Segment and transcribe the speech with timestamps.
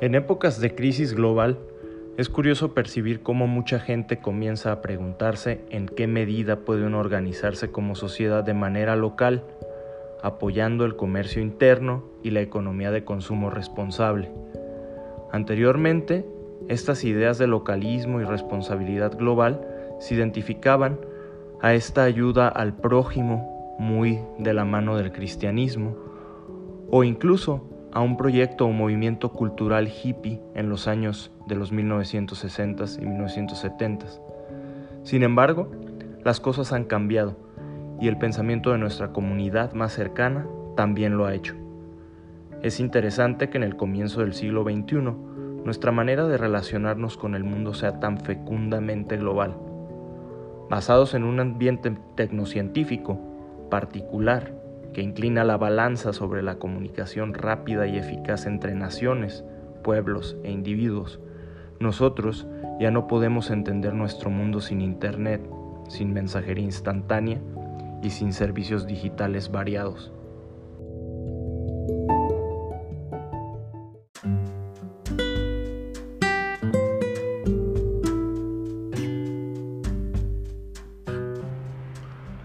[0.00, 1.58] En épocas de crisis global,
[2.16, 7.72] es curioso percibir cómo mucha gente comienza a preguntarse en qué medida puede uno organizarse
[7.72, 9.42] como sociedad de manera local,
[10.22, 14.30] apoyando el comercio interno y la economía de consumo responsable.
[15.32, 16.24] Anteriormente,
[16.68, 19.66] estas ideas de localismo y responsabilidad global
[19.98, 21.00] se identificaban
[21.60, 25.96] a esta ayuda al prójimo muy de la mano del cristianismo,
[26.88, 33.00] o incluso a un proyecto o movimiento cultural hippie en los años de los 1960s
[33.00, 34.20] y 1970s.
[35.02, 35.70] Sin embargo,
[36.24, 37.36] las cosas han cambiado
[38.00, 41.54] y el pensamiento de nuestra comunidad más cercana también lo ha hecho.
[42.62, 45.12] Es interesante que en el comienzo del siglo XXI
[45.64, 49.56] nuestra manera de relacionarnos con el mundo sea tan fecundamente global,
[50.68, 53.18] basados en un ambiente tecnocientífico
[53.70, 54.57] particular
[54.92, 59.44] que inclina la balanza sobre la comunicación rápida y eficaz entre naciones,
[59.82, 61.20] pueblos e individuos.
[61.80, 62.46] Nosotros
[62.80, 65.40] ya no podemos entender nuestro mundo sin Internet,
[65.88, 67.40] sin mensajería instantánea
[68.02, 70.12] y sin servicios digitales variados.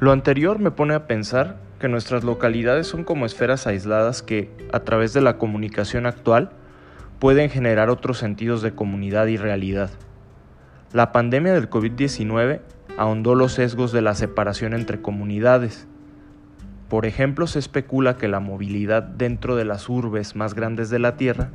[0.04, 4.80] Lo anterior me pone a pensar que nuestras localidades son como esferas aisladas que, a
[4.86, 6.52] través de la comunicación actual,
[7.20, 9.90] pueden generar otros sentidos de comunidad y realidad.
[10.94, 12.62] La pandemia del COVID-19
[12.98, 15.86] ahondó los sesgos de la separación entre comunidades.
[16.88, 21.18] Por ejemplo, se especula que la movilidad dentro de las urbes más grandes de la
[21.18, 21.50] Tierra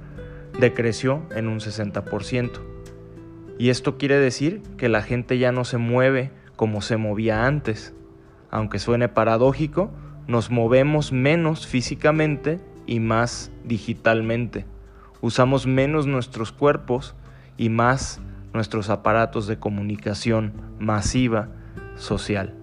[0.60, 2.50] decreció en un 60%.
[3.58, 7.94] Y esto quiere decir que la gente ya no se mueve como se movía antes
[8.50, 9.90] aunque suene paradójico,
[10.28, 14.66] nos movemos menos físicamente y más digitalmente.
[15.22, 17.16] Usamos menos nuestros cuerpos
[17.56, 18.20] y más
[18.52, 21.48] nuestros aparatos de comunicación masiva
[21.96, 22.54] social.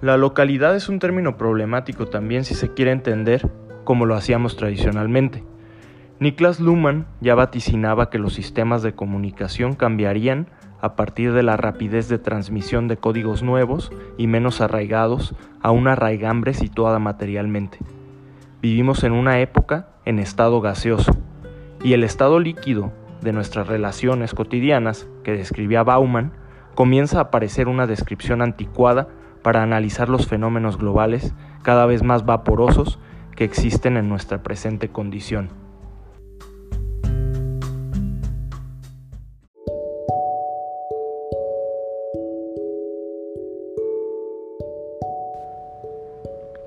[0.00, 3.50] La localidad es un término problemático también si se quiere entender
[3.90, 5.42] como lo hacíamos tradicionalmente.
[6.20, 10.46] Niklas Luhmann ya vaticinaba que los sistemas de comunicación cambiarían
[10.80, 15.96] a partir de la rapidez de transmisión de códigos nuevos y menos arraigados a una
[15.96, 17.78] raigambre situada materialmente.
[18.62, 21.18] Vivimos en una época en estado gaseoso,
[21.82, 22.92] y el estado líquido
[23.22, 26.30] de nuestras relaciones cotidianas, que describía Bauman,
[26.76, 29.08] comienza a aparecer una descripción anticuada
[29.42, 33.00] para analizar los fenómenos globales cada vez más vaporosos
[33.40, 35.48] que existen en nuestra presente condición.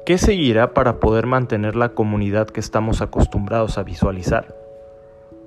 [0.03, 4.55] ¿Qué seguirá para poder mantener la comunidad que estamos acostumbrados a visualizar?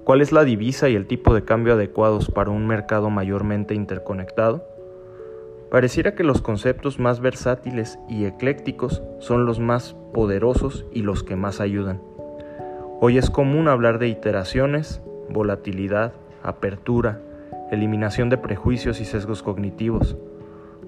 [0.04, 4.75] ¿Cuál es la divisa y el tipo de cambio adecuados para un mercado mayormente interconectado?
[5.76, 11.36] Pareciera que los conceptos más versátiles y eclécticos son los más poderosos y los que
[11.36, 12.00] más ayudan.
[13.02, 17.20] Hoy es común hablar de iteraciones, volatilidad, apertura,
[17.70, 20.16] eliminación de prejuicios y sesgos cognitivos.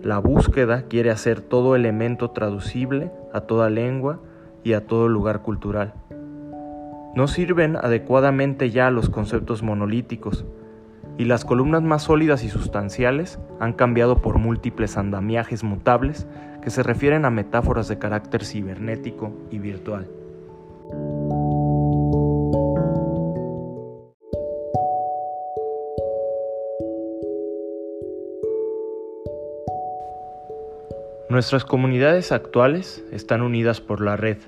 [0.03, 4.21] La búsqueda quiere hacer todo elemento traducible a toda lengua
[4.65, 5.93] y a todo lugar cultural.
[7.15, 10.47] No sirven adecuadamente ya los conceptos monolíticos,
[11.19, 16.29] y las columnas más sólidas y sustanciales han cambiado por múltiples andamiajes mutables
[16.63, 20.09] que se refieren a metáforas de carácter cibernético y virtual.
[31.29, 34.39] Nuestras comunidades actuales están unidas por la red.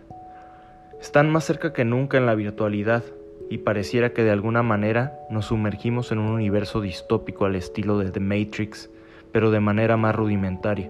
[1.01, 3.03] Están más cerca que nunca en la virtualidad
[3.51, 8.13] y pareciera que de alguna manera nos sumergimos en un universo distópico al estilo de
[8.13, 8.89] The Matrix,
[9.33, 10.89] pero de manera más rudimentaria.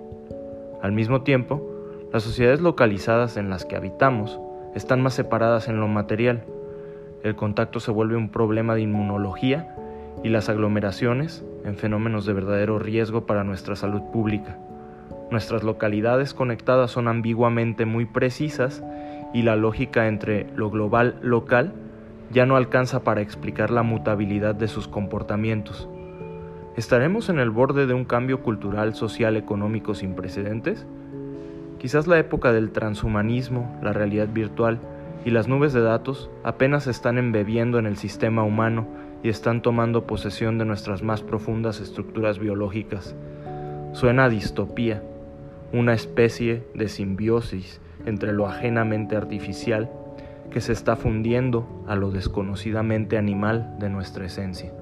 [0.82, 1.66] Al mismo tiempo,
[2.12, 4.38] las sociedades localizadas en las que habitamos
[4.74, 6.44] están más separadas en lo material.
[7.22, 9.74] El contacto se vuelve un problema de inmunología
[10.22, 14.58] y las aglomeraciones en fenómenos de verdadero riesgo para nuestra salud pública.
[15.30, 18.82] Nuestras localidades conectadas son ambiguamente muy precisas
[19.32, 21.72] y la lógica entre lo global local
[22.30, 25.88] ya no alcanza para explicar la mutabilidad de sus comportamientos.
[26.76, 30.86] ¿Estaremos en el borde de un cambio cultural, social, económico sin precedentes?
[31.78, 34.78] Quizás la época del transhumanismo, la realidad virtual
[35.24, 38.86] y las nubes de datos apenas están embebiendo en el sistema humano
[39.22, 43.16] y están tomando posesión de nuestras más profundas estructuras biológicas.
[43.92, 45.02] Suena a distopía,
[45.72, 49.90] una especie de simbiosis entre lo ajenamente artificial
[50.50, 54.72] que se está fundiendo a lo desconocidamente animal de nuestra esencia.